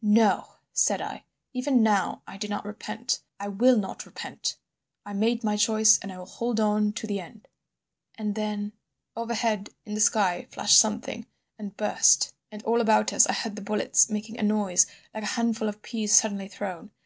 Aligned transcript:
"'No,' 0.00 0.46
said 0.72 1.02
I. 1.02 1.24
'Even 1.52 1.82
now, 1.82 2.22
I 2.26 2.38
do 2.38 2.48
not 2.48 2.64
repent. 2.64 3.20
I 3.38 3.48
will 3.48 3.76
not 3.76 4.06
repent; 4.06 4.56
I 5.04 5.12
made 5.12 5.44
my 5.44 5.58
choice, 5.58 5.98
and 5.98 6.10
I 6.10 6.16
will 6.16 6.24
hold 6.24 6.58
on 6.58 6.94
to 6.94 7.06
the 7.06 7.20
end.' 7.20 7.48
"And 8.16 8.34
then— 8.34 8.72
"Overhead 9.14 9.68
in 9.84 9.92
the 9.92 10.00
sky 10.00 10.46
flashed 10.50 10.78
something 10.78 11.26
and 11.58 11.76
burst, 11.76 12.32
and 12.50 12.62
all 12.62 12.80
about 12.80 13.12
us 13.12 13.26
I 13.26 13.34
heard 13.34 13.56
the 13.56 13.60
bullets 13.60 14.08
making 14.08 14.38
a 14.38 14.42
noise 14.42 14.86
like 15.12 15.24
a 15.24 15.36
handful 15.36 15.68
of 15.68 15.82
peas 15.82 16.14
suddenly 16.14 16.48
thrown. 16.48 16.90